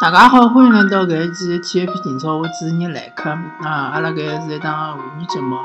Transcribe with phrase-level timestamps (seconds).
[0.00, 3.90] 大家好，欢迎来到搿一期 TFP 体操，我主持人来客啊。
[3.92, 5.56] 阿拉搿是一档妇女节目，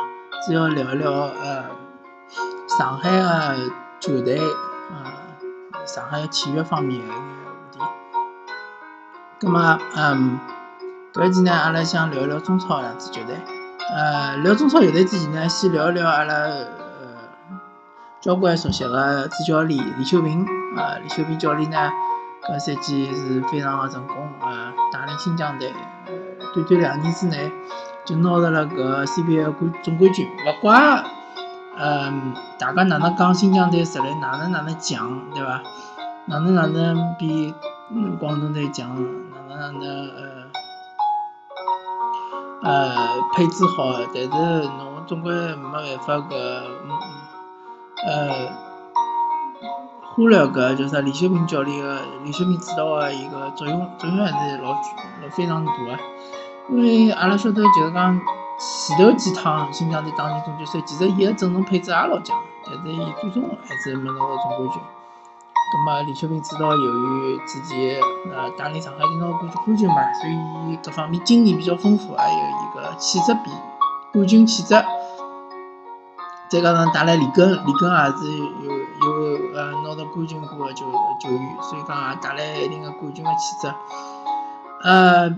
[0.43, 1.65] 主要聊一聊呃
[2.67, 3.57] 上海的
[3.99, 4.39] 球队
[4.89, 5.13] 啊，
[5.85, 7.79] 上海体育方面个一眼话题。
[9.39, 10.39] 葛末嗯，
[11.13, 13.35] 搿一期呢，阿拉想聊一聊中超两支球队。
[13.95, 16.65] 呃，聊中超球队之前呢，先聊一聊阿拉呃
[18.19, 20.43] 交关熟悉的主教练李秀平
[20.75, 21.77] 啊，李秀平教练呢。
[22.45, 24.73] 搿赛季是非常的成功呃！
[24.91, 25.73] 带领新疆队，
[26.53, 27.49] 短短两年之内
[28.03, 30.27] 就拿到了搿 CBA 冠总冠军。
[30.27, 31.03] 勿怪，
[31.77, 35.63] 嗯，大家哪能讲新疆队实力哪能哪能强，对伐？
[36.25, 37.55] 哪能哪能比
[38.19, 38.93] 广东队强？
[38.93, 40.09] 哪能哪能
[42.61, 43.93] 呃呃配置好？
[44.13, 46.35] 但是侬总归没办法搿
[48.05, 48.62] 呃。
[50.15, 50.99] 忽略搿叫啥？
[51.01, 55.97] 李秀平教练个李秀平指导个一个作用，作用还是老老非常大个。
[56.69, 58.19] 因为阿拉晓得，就是讲
[58.59, 64.81] 前头几趟新疆队打进总决赛，其实伊个阵容配置也老强，但是伊最终还是没拿到总冠军。
[65.73, 67.99] 葛末李秀平指导由于之前
[68.31, 73.49] 呃带领上海队拿冠冠军嘛，所以各方面经验比较丰富，还有一个气质比
[74.13, 74.75] 冠军气质。
[76.53, 80.85] 再加上带来里根，里根也是有有呃拿到冠军过的球
[81.19, 83.73] 球员，所以讲也带来一定的冠军的气质。
[84.83, 85.35] 呃，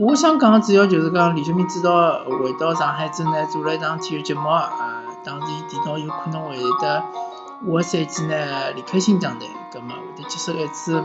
[0.00, 7.04] 我想讲主要就是讲李秀明指导回到上海之后呢，做了一档体育节目，呃，当时伊提到有可能会得下
[7.64, 11.00] 个赛季呢离开新疆队，葛末会得接手一支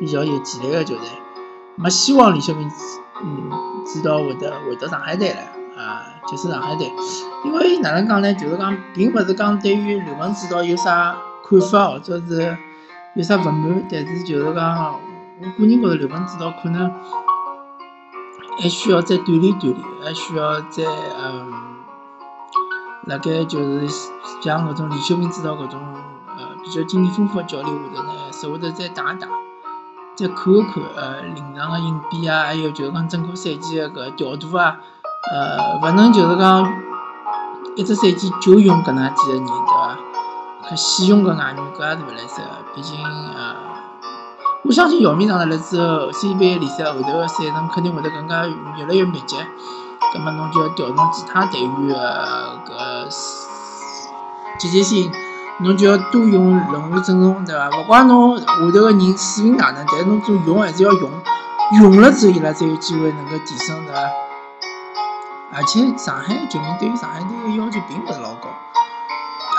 [0.00, 1.04] 比较有潜力的球队。
[1.76, 2.70] 没希望李秀明
[3.22, 3.50] 嗯
[3.84, 5.57] 指导会得回到上海队了。
[5.78, 6.90] 啊，就是上海队，
[7.44, 8.34] 因为哪能讲呢？
[8.34, 11.16] 就是讲，并勿是讲对于刘文指导有啥
[11.48, 12.58] 看法，或者是
[13.14, 14.94] 有啥勿满，但是就是讲，
[15.40, 16.92] 我个人觉着刘文指导可能
[18.60, 20.82] 还需要再锻炼锻炼，还需要再
[21.22, 21.52] 嗯，
[23.04, 23.88] 辣盖就是
[24.42, 25.80] 像搿种李秀明指导搿种
[26.26, 29.28] 呃比较经验丰富的教练下头呢，稍微头再打一打，
[30.16, 34.80] 再看一看呃临场个应变啊，还有就是讲整个赛季个搿调度啊。
[35.30, 36.72] 呃，勿能就是讲
[37.76, 39.98] 一只赛季就用搿能几个人，对伐？
[40.70, 43.54] 搿死用搿外援搿也是勿来塞个，毕竟呃，
[44.64, 49.36] 我相信姚明上来了之后，CBA 联赛后头个赛程肯定会得更加越来越密集，
[50.12, 51.94] 葛末侬就要调动其他队员个
[52.66, 53.08] 搿
[54.58, 55.10] 积极性，
[55.60, 57.68] 侬就要多用人物阵容，对伐？
[57.78, 61.10] 勿管侬下头个人水平哪能，但是侬总用还是要用，
[61.80, 64.00] 用了之后伊拉才有机会能够提升，对伐？
[65.50, 68.48] 而且上海球迷对于上海队的要求并勿是老高，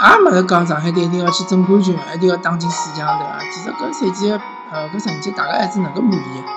[0.01, 3.39] 也没得讲上海队一定要去争冠军，一定要打进四强，对伐？
[3.51, 4.31] 其实搿赛季
[4.71, 6.47] 呃搿成绩大家还是能够满意个。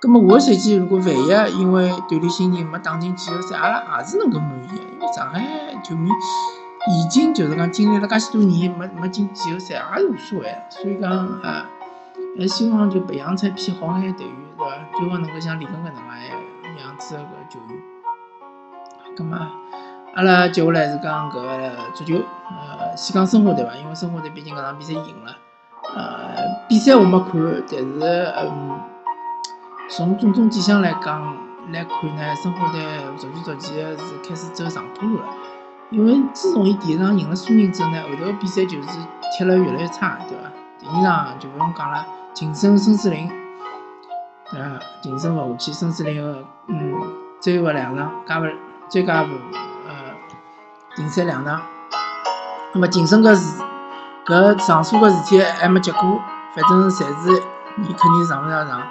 [0.00, 4.74] 葛末下个赛季如果万一因为锻炼新人没打进季后赛，阿拉也是能够满意个。
[4.76, 5.44] 因为上海
[5.82, 6.08] 球迷
[6.90, 10.56] 已经就是讲经历了介许多年没没进季后赛，也是无所谓。
[10.70, 11.10] 所以讲
[11.42, 11.64] 呃，
[12.38, 14.98] 还希望就培养出一批好眼队员，对伐？
[14.98, 17.93] 最好能够像李根搿能介样子个球员。
[19.16, 19.38] 咁么，
[20.14, 23.74] 阿拉接下来是讲搿足球，呃，先讲申花队伐？
[23.76, 25.36] 因为申花队毕竟搿场比赛赢了，
[25.94, 26.36] 呃，
[26.68, 27.32] 比赛我没看，
[27.70, 28.80] 但是嗯，
[29.88, 31.36] 从种种迹象来讲
[31.70, 32.80] 来看呢，申花队
[33.16, 35.24] 逐渐逐渐是开始走上坡路了。
[35.90, 38.98] 因为自从伊第一场赢了苏宁之后呢，后头比赛就是
[39.38, 40.50] 踢了越来越差，对伐？
[40.80, 43.28] 第二场就勿用讲了，净胜孙思林，
[44.50, 44.80] 对伐？
[45.00, 46.94] 净胜勿下去，孙思林个嗯，
[47.40, 48.44] 最后两场加勿。
[48.88, 49.28] 最佳呃
[50.94, 51.60] 竞赛两场，
[52.72, 53.62] 那么晋升个事，
[54.24, 56.20] 搿上诉个事体还没结果，
[56.54, 57.42] 反正暂时
[57.78, 58.82] 伊肯定上勿了场，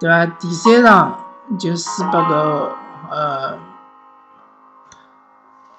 [0.00, 0.26] 对伐？
[0.38, 1.18] 第三场
[1.58, 2.68] 就输拨搿
[3.10, 3.58] 呃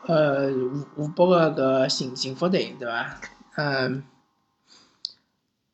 [0.07, 0.51] 呃
[0.95, 3.05] 湖湖北个搿幸幸福队，对伐？
[3.55, 4.03] 嗯。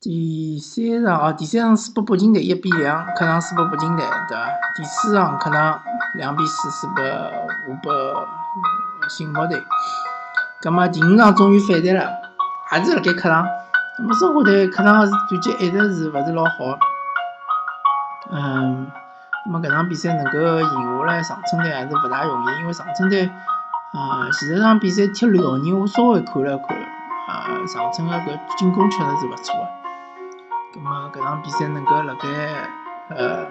[0.03, 4.47] 第三场哦，第三场输拨北京队一比两，客场输给北京队，对伐？
[4.75, 5.79] 第四场客场
[6.15, 9.61] 两比四输给湖北幸福队。
[10.59, 12.09] 葛末第五场终于反弹了，
[12.67, 13.45] 还是辣盖客场。
[13.95, 16.79] 葛末申花队客场战绩一直是勿是老好。
[18.31, 18.87] 嗯，
[19.45, 23.27] 葛末搿场比赛能够赢下来，长春队还是勿大容易，因为长春队
[23.93, 26.75] 啊，前十场比赛踢辽宁，我稍微看了看，
[27.27, 29.80] 啊，长春个搿进攻确实是勿错个。
[30.73, 32.27] 葛末搿场比赛能够辣盖
[33.09, 33.45] 呃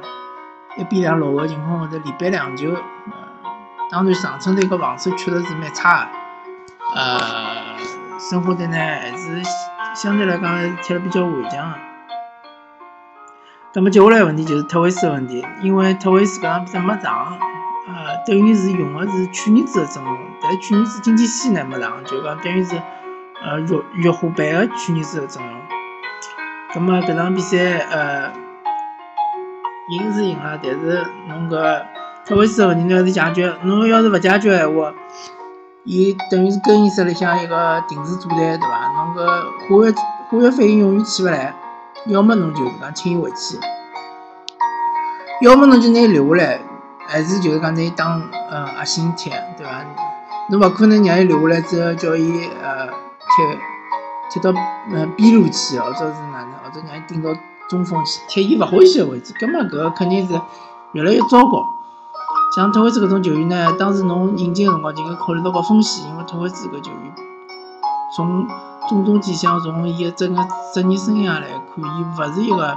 [0.79, 3.13] 一比两落后情况下头连扳两球，呃，
[3.91, 7.19] 当然长春队个防守确实是蛮差个，呃，
[8.19, 9.43] 申花队呢还是
[9.95, 11.77] 相对来讲踢了比较顽强个。
[13.75, 17.39] 那么接下来问题就是特维斯的问题，因为特维斯搿场比赛没上，
[17.87, 22.81] 呃，等于是用的是去年子的阵容，但是去年子经济系呢没上，就讲等于是
[23.43, 25.61] 呃弱弱化版的去年子的阵容。
[26.75, 27.57] 那么搿场比赛
[27.91, 28.31] 呃
[29.91, 31.83] 赢是赢了，但是侬搿
[32.25, 34.93] 特维斯的问题侬要是解决，侬要是勿解决闲话，
[35.85, 38.93] 伊等于是更衣室里向一个定时炸弹，对伐？
[38.95, 39.95] 侬搿化学
[40.31, 41.53] 化学反应永远起勿来。
[42.07, 43.59] 要么侬就是讲请伊回去，
[45.43, 46.61] 要么侬就拿伊留下来，
[47.07, 49.29] 还是就是讲拿伊当呃核心踢，
[49.59, 49.85] 对伐？
[50.49, 53.59] 侬勿可能让伊留下来之后叫伊呃踢
[54.31, 54.51] 踢到
[54.93, 57.31] 呃边路去，或者是哪能，或者让伊顶到
[57.69, 60.41] 中锋去踢伊勿欢喜个位置，根本搿肯定是
[60.93, 61.65] 越来越糟糕。
[62.55, 67.15] 像特维斯搿种球员呢，当时侬引进个辰光就应该考虑到个风险，因为特维斯搿球员
[68.17, 68.47] 从
[68.89, 70.43] 种种迹象，从伊个整个
[70.75, 72.77] 职业生涯来看，伊勿是一个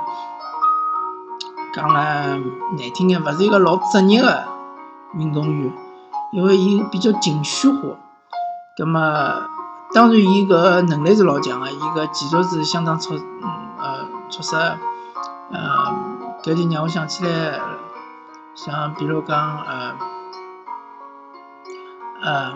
[1.73, 4.44] 讲了难听点，勿是一个老职业个
[5.15, 5.73] 运动员，
[6.31, 7.97] 因为伊比较情绪化。
[8.75, 9.47] 葛么，
[9.94, 13.13] 当然伊搿能力是老强个，伊搿技术是相当出
[13.78, 14.57] 呃出色。
[15.51, 15.94] 呃，
[16.44, 17.60] 搿就让我想起来，
[18.56, 19.95] 像比如讲呃
[22.22, 22.51] 呃，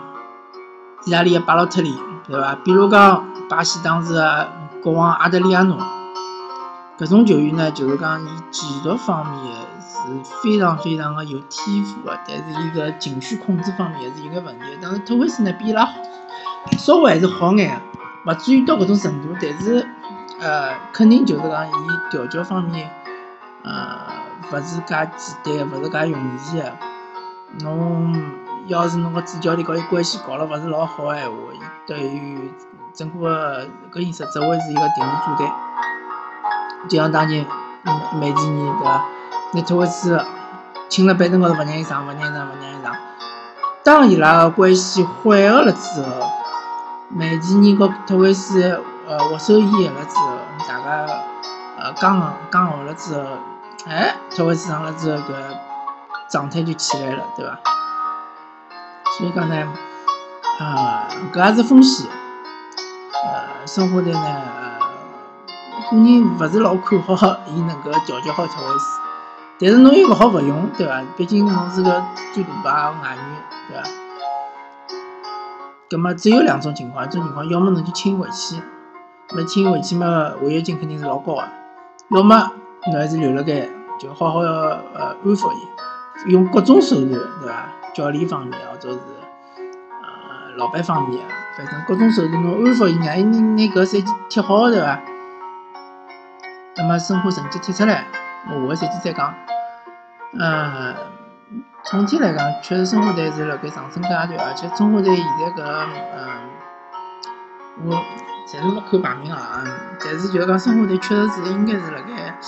[1.04, 1.94] 意大利个巴洛特利，
[2.26, 2.54] 对伐？
[2.56, 3.24] 比如讲。
[3.48, 4.46] 巴西当时的
[4.82, 5.78] 国王阿德里亚诺，
[6.98, 9.96] 搿种球员呢，就是讲伊技术方面是
[10.42, 14.64] 非常非常的有天赋的，但是伊个情绪控制方面还是有眼问题。
[14.82, 15.94] 但是托维斯呢，比伊拉好
[16.76, 17.80] 稍微还是好眼，
[18.26, 19.28] 勿至于到搿种程度。
[19.40, 19.86] 但是
[20.40, 21.72] 呃，肯定就是讲伊
[22.10, 22.90] 调教方面，
[23.64, 23.98] 呃，
[24.52, 26.72] 勿是介简单，勿是介容易的。
[27.60, 28.14] 侬
[28.66, 32.52] 要是侬个主教练和伊关系搞了勿是老好个闲话，伊对于
[32.92, 35.52] 整个更衣室只会是一个定时炸弹，
[36.88, 37.46] 就像当年
[38.20, 39.04] 梅吉尼对伐？
[39.54, 40.20] 那特维斯
[40.90, 42.94] 请了板凳高头勿让伊上，勿让伊上，勿让伊上。
[43.82, 46.08] 当伊拉个关系缓和了之后，
[47.10, 50.38] 梅吉尼和特维斯呃握手言了之后，
[50.68, 51.06] 大家
[51.78, 53.22] 呃讲讲好了之后，
[53.86, 55.32] 哎，特维斯上了之后，搿
[56.30, 57.58] 状态就起来了，对伐？
[59.16, 59.56] 所以讲呢，
[60.60, 62.06] 啊，搿也是风险。
[63.24, 64.42] 呃，申花队呢，
[65.90, 69.00] 个人勿是老看好伊能够调教好特维斯，
[69.58, 71.02] 但是侬又勿好勿用，对伐？
[71.16, 72.04] 毕竟侬是个
[72.34, 73.24] 最大牌外援，
[73.68, 73.88] 对伐？
[75.88, 78.56] 葛么只有两种情况，一种情况要么侬就请回去，
[79.34, 81.42] 么请回去嘛，违约金肯定是老高个；
[82.10, 82.50] 要么
[82.86, 83.66] 侬还是留辣盖，
[83.98, 87.68] 就好好呃安抚伊，用各种手段，对伐？
[87.94, 91.24] 教练方面或者是呃老板方面。
[91.56, 95.00] 反正各种手段，侬安抚伊，让伊拿拿搿赛季踢好，对伐？
[96.76, 98.06] 那么申花成绩踢出来，
[98.46, 99.34] 我下个赛季再讲。
[100.38, 100.94] 嗯，
[101.90, 108.04] 总体来讲，确实申花队是辣盖上升阶段，而且申花队现在搿个嗯，我
[108.46, 109.64] 暂时没看排名啊，
[109.98, 112.38] 但是就是讲申花队确实是应该是辣盖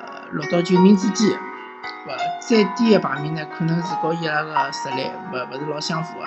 [0.00, 6.24] 呃六到九名之间，勿再低个排名呢，可能是和伊拉个实力勿勿是老相符个。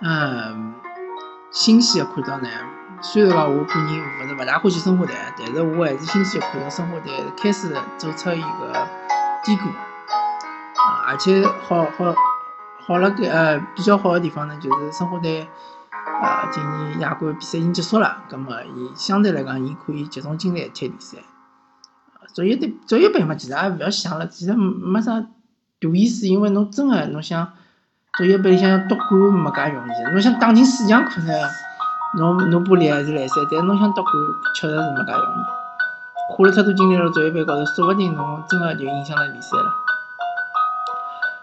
[0.00, 0.74] 嗯，
[1.52, 2.48] 欣喜的看到呢，
[3.00, 8.88] 虽然讲我个人勿是勿大欢喜申花队，但是我还是欣喜的看到申花队开始走出一个
[9.44, 9.68] 低谷，
[11.12, 12.14] 而且好好
[12.86, 15.46] 好了个呃比较好的地方呢，就是申花队
[16.22, 21.18] 啊今年亚冠比赛已经结束了，葛么伊相对来讲伊可以集中精力踢联赛，
[22.32, 27.52] 足协队足协杯嘛，其实也勿要想了，其实没啥大意思，因为侬真的侬想。
[28.18, 31.50] 足协杯里向夺冠没介容易，侬想打进四强可能，
[32.18, 34.14] 侬侬不联还是来塞，但侬想夺冠
[34.54, 39.81] 确实是没介容易，花了太多精力辣足协杯高头，说不定侬真个就影响了联赛了。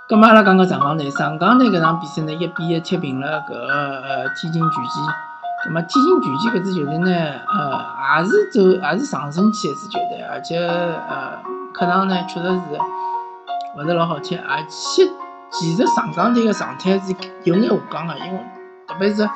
[0.10, 7.12] 咁么阿拉讲个上港队，上港队搿场比赛呢一比一踢平了搿呃天津权健，咁么天津权健搿支球队呢，
[7.48, 11.38] 呃也是走也是上升期一支球队，而且呃
[11.72, 12.60] 客场呢确实是
[13.78, 15.08] 勿是老好踢，而且。
[15.52, 17.12] 其实上港队个状态是
[17.44, 18.40] 有眼下降个，因为
[18.88, 19.28] 特别是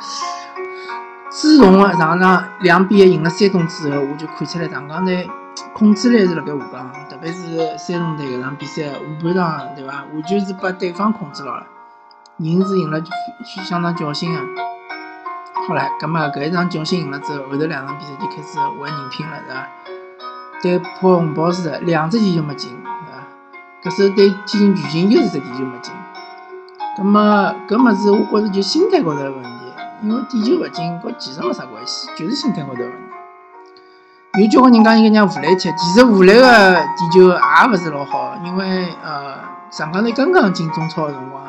[1.32, 5.28] 自从上场两比一赢了山东之后，我就看出来上港队
[5.74, 10.06] 控制力是辣盖下降，特别是山东队搿场比赛下半场，对伐？
[10.14, 11.66] 完全是把对方控制牢了，
[12.38, 13.02] 赢是赢了
[13.64, 14.40] 相当侥幸个。
[15.68, 19.68] 好了，葛末搿一场侥幸赢了之后，后头两场比赛就开始玩人品了，是伐？
[20.62, 23.90] 对破红包似的，两只球就没进，是伐？
[23.90, 25.94] 搿时候对天津巨星又是只球就没进。
[26.98, 29.50] 咁么，搿么子，我觉着就心态高头个问题，
[30.04, 33.03] 因为点球勿进，和技术没啥关系，就是心态高头问题。
[34.40, 37.38] 有交关人讲应该让武磊踢，其实武磊个点球也
[37.72, 39.36] 勿是老好，因为呃
[39.70, 41.44] 上港队刚刚进中超个辰光，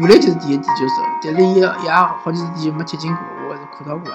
[0.00, 4.12] 武磊就是第一点球手，但是伊也好几次点球没踢进过，我还是看到过个。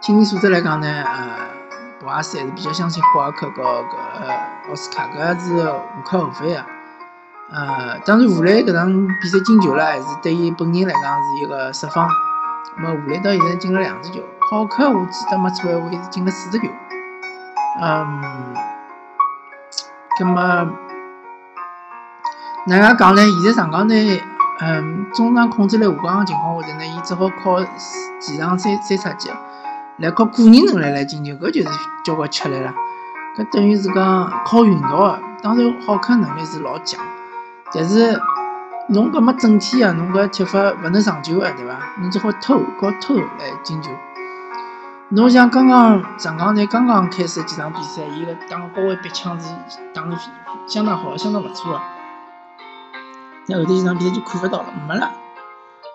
[0.00, 1.28] 心理素质来讲呢，呃，
[2.00, 6.64] 博阿斯还是比较相信霍尔克和搿奥斯卡，搿是无可厚非个。
[7.52, 12.08] 呃，当然武磊搿场比赛进球了，还是对伊本人来讲是一个释放。
[12.78, 14.22] 那么武磊到现在进了两只球。
[14.52, 16.68] 好克我记得没错的话，是进了四十球。
[17.80, 18.54] 嗯，
[20.18, 20.70] 葛么
[22.66, 23.22] 哪能讲呢？
[23.22, 24.22] 现在上港队，
[24.60, 27.64] 嗯，中场控制力下降的情况下头呢，伊只好靠
[28.20, 29.30] 前场三三叉戟，
[29.96, 32.74] 来靠个人能力来进球，搿就是交关吃力了。
[33.34, 35.18] 搿等于是讲靠运道的。
[35.42, 37.02] 当然，好克能力是老强，
[37.72, 38.20] 但是
[38.88, 41.78] 侬搿么整体啊，侬搿踢法勿能长久啊，对伐？
[42.02, 43.90] 侬只好偷，靠偷来进球。
[45.14, 49.54] 侬像刚刚上港队刚刚开始几场比赛，伊个打高位逼抢是
[49.92, 50.16] 打得
[50.66, 51.80] 相当好，相当勿错个。
[53.46, 55.10] 那后头几场比赛就看勿到了，没了。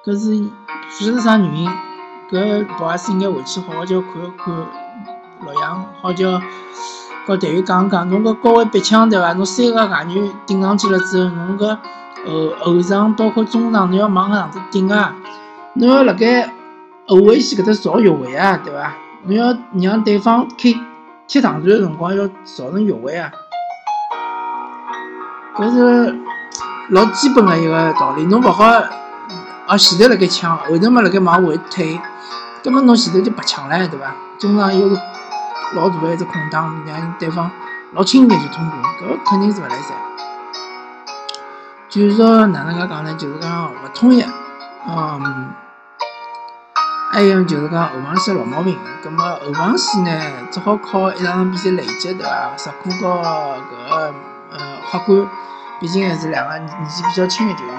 [0.05, 0.51] 搿是勿
[0.91, 1.67] 晓得啥原因。
[2.29, 4.53] 搿博阿斯应该回去好好叫看看
[5.41, 6.39] 洛阳，好叫
[7.25, 9.33] 和队员讲讲，侬搿高位逼抢对伐？
[9.33, 11.75] 侬三个外援顶上去了之后，侬搿
[12.59, 15.15] 后后场包括中场，侬要往搿样子顶啊！
[15.73, 16.53] 侬要辣盖
[17.07, 18.93] 后卫线搿搭造越位啊，对伐？
[19.27, 20.73] 侬要让对方开
[21.27, 23.29] 踢长传的辰光，要造成越位啊！
[25.57, 26.15] 搿是
[26.89, 28.23] 老基本的一个道理。
[28.23, 28.63] 侬勿好
[29.67, 31.99] 啊，前头辣盖抢，后头嘛辣盖往回退，
[32.63, 34.15] 葛末侬前头就白抢了，对伐？
[34.39, 34.95] 中场又是
[35.75, 37.51] 老大的一只空档，让对方
[37.91, 39.97] 老轻易就通过，搿肯定是勿来三。
[41.89, 43.13] 就是说哪能介讲呢？
[43.15, 44.23] 就是讲勿统一，
[44.87, 45.66] 嗯。
[47.17, 50.11] 还有就是讲后防线老毛病，葛末后防线呢，
[50.51, 52.55] 只好靠一场比赛累积，对伐？
[52.55, 54.13] 石库和搿个
[54.51, 54.59] 呃
[54.91, 55.27] 法官，
[55.79, 57.73] 毕竟还是两个年纪比较轻的球员。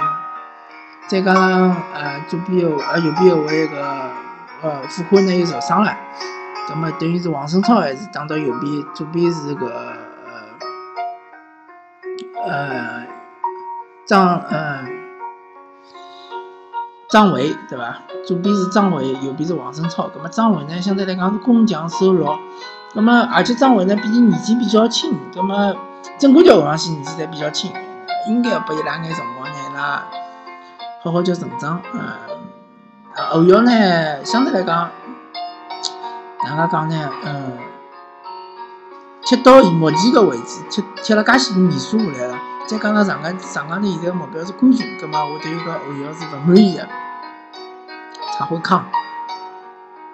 [1.07, 4.11] 再加上呃左边后呃右边后卫个
[4.63, 5.97] 呃傅宽呢又受伤了，
[6.67, 9.69] 葛末等于是王胜超还是打到右边，左边是个
[12.45, 13.07] 呃呃
[14.05, 14.98] 张呃。
[17.09, 17.97] 张伟对伐？
[18.27, 20.09] 左边是张伟，右边是王胜超。
[20.09, 22.39] 葛么张伟呢，相对来讲是攻强守弱。
[22.95, 25.75] 葛么而且张伟呢，毕竟年纪比较轻，葛么
[26.19, 27.73] 整个条后防线年纪侪比较轻，
[28.29, 30.05] 应该要拨伊拉眼辰光，伊拉
[31.03, 31.81] 好好叫成长。
[31.95, 32.01] 嗯，
[33.31, 34.91] 后腰呢，相对来讲，
[36.45, 37.11] 哪能讲呢？
[37.25, 37.53] 嗯，
[39.25, 42.39] 踢到目前个位置，踢踢了介许多年数下来了。
[42.69, 46.87] 再讲到上港上港队现在目标是冠军，葛么我对伊个后腰是勿满意个。
[48.37, 48.85] 蔡慧康，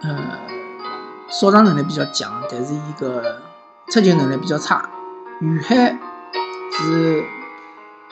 [0.02, 0.38] 呃，
[1.28, 3.42] 扫场能力比较强，但是伊个
[3.88, 4.88] 出球能力比较差。
[5.40, 5.98] 于海
[6.70, 7.24] 是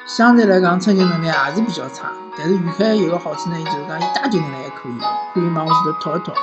[0.08, 4.98] 相对来讲出球能力也是比较差，但是于海有个好处呢，就是讲伊带球能力还可以，
[5.34, 6.34] 可以往前头拖一拖，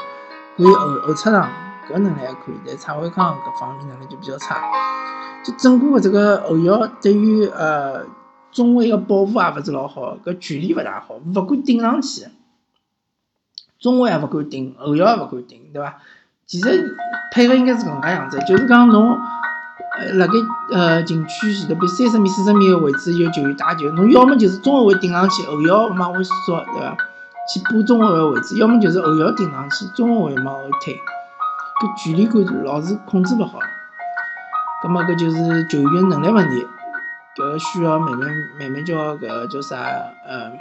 [0.56, 1.50] 可以后后出场，
[1.90, 2.62] 搿能力还可以。
[2.66, 4.62] 但蔡慧康搿方面能力就比较差。
[5.44, 8.06] 就整个这个后腰对于呃
[8.52, 12.26] 中卫的保护也勿是老好，搿距离勿大好，勿敢顶上去。
[13.80, 15.96] 中卫也勿敢顶，后腰也勿敢顶，对伐？
[16.46, 16.98] 其实
[17.32, 19.18] 配合应该是搿能介样子，就是讲侬
[19.98, 20.34] 呃辣盖
[20.72, 26.98] 呃禁区前头比三十米、四十米个位置有球员打球，侬要么就是中后卫顶上去，后腰往回缩，对伐？
[27.54, 31.00] 去补中后卫个位置，要么就是后腰顶上去，中后卫往后退，
[31.82, 33.60] 搿距离感老是控制勿好。
[34.82, 36.66] 葛末搿就是球员能力问题，
[37.36, 39.76] 搿个需要慢慢慢慢叫搿叫啥
[40.26, 40.52] 呃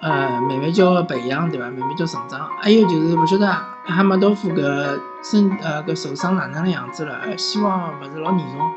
[0.00, 1.66] 呃慢慢叫培养对伐？
[1.66, 2.48] 慢慢叫成长。
[2.60, 7.36] 还有就是勿晓得哈马多夫搿身呃搿受伤哪能样子了？
[7.36, 8.72] 希望勿是老严重。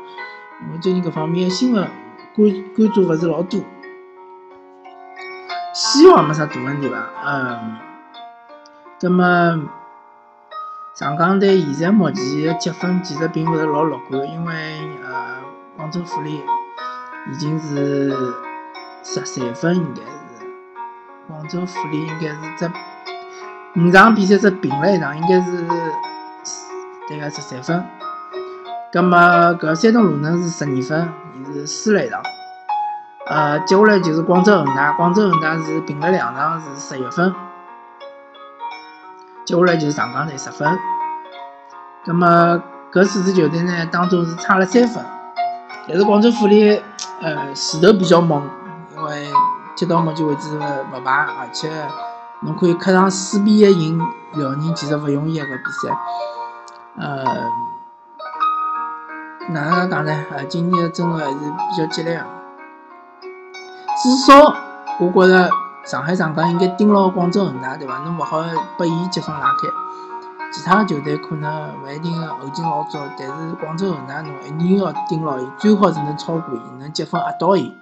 [0.72, 1.88] 我最近搿方面新闻
[2.36, 3.60] 关关注勿是老多，
[5.74, 7.10] 希望没啥大问题伐？
[7.24, 7.76] 嗯，
[9.00, 9.81] 葛末。
[11.02, 15.34] 上港队现在目前的积分其实并勿是老乐观，因为呃，
[15.76, 16.40] 广州富力
[17.28, 18.14] 已经是
[19.02, 20.46] 十三分，应该是
[21.26, 22.70] 广州富力应该是只
[23.80, 25.66] 五场比赛只平了一场，应该是
[27.08, 27.84] 对个十三分。
[28.92, 32.22] 葛么搿山东鲁能是十二分，伊是输了一场。
[33.26, 37.34] 呃，接下来就是广州恒大，广州恒大是平了两场，是十一分。
[39.44, 40.78] 接下来就是上港队十分，
[42.04, 45.04] 那么搿四支球队呢当中是差了三分，
[45.88, 46.80] 但是广州富力
[47.20, 48.48] 呃势头比较猛，
[48.96, 49.28] 因为
[49.74, 51.68] 踢到目前为止勿败，而且
[52.40, 53.98] 侬可以客场四比一赢
[54.34, 55.98] 辽宁，其实勿容易一个比赛。
[56.98, 57.24] 呃，
[59.48, 60.24] 哪能讲呢？
[60.30, 62.24] 呃，今年的还是比较激烈的。
[64.02, 64.54] 至少
[65.00, 65.50] 我觉着
[65.84, 67.98] 上海上港应该盯牢广州恒大，对伐？
[67.98, 68.42] 侬勿好
[68.78, 69.68] 拨伊积分拉开。
[70.52, 77.76] 其他球队可能勿一定后劲老足，但是广州恒大侬一定要盯牢伊，最好是能超过伊，能积分压倒伊，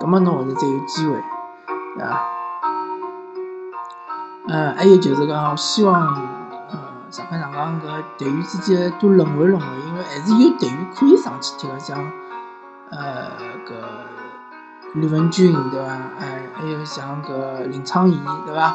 [0.00, 1.12] 葛末侬后头才有机会，
[1.96, 2.20] 对伐？
[4.48, 6.14] 呃，还有就是讲，希望
[6.70, 6.78] 呃
[7.10, 11.98] 上海上港搿队员之间多轮换轮换，因为还是有队员可以上去踢个，像
[12.90, 13.30] 呃
[13.68, 13.72] 搿
[14.94, 15.88] 吕文俊，对伐？
[16.18, 18.74] 哎，还有像搿林昌义，对伐？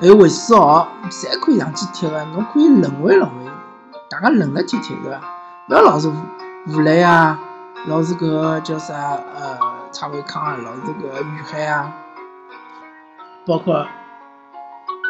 [0.00, 3.50] 还有韦世豪，侪可以上去踢个，侬可以轮回轮回，
[4.08, 5.20] 大家轮了踢踢，对伐？
[5.68, 6.10] 勿要老是
[6.68, 7.38] 吴磊啊，
[7.86, 9.58] 老是搿叫啥呃
[9.92, 11.92] 蔡伟康啊，老是搿于海啊，
[13.46, 13.86] 包括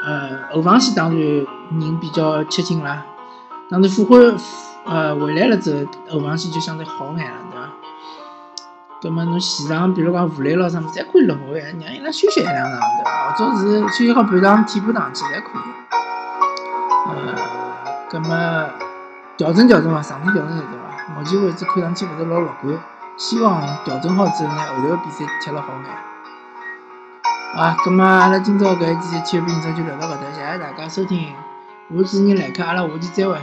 [0.04, 3.06] 呃后防线当然人比较吃紧啦，
[3.70, 4.16] 当然复活
[4.86, 7.68] 呃回来了之后，后防线就相对好眼了，对伐？
[9.02, 13.32] 葛末侬前场，比如讲吴磊咯啥物事，侪可以轮回，让伊拉休息一两场，对伐？
[13.32, 15.62] 或者是休息好半场替补上去侪可以。
[17.08, 17.34] 呃，
[18.10, 18.36] 葛末
[19.38, 21.14] 调整调整伐，上天调整调整伐。
[21.16, 22.78] 目前为止看上去勿是老乐观，
[23.16, 27.60] 希望调整好之后呢，后头个比赛踢了好眼。
[27.62, 31.32] 啊，葛末阿拉今朝搿一期体育比赛就聊到搿搭，谢谢大家收听，
[31.88, 33.38] 我是主持人来客，阿拉下期再会。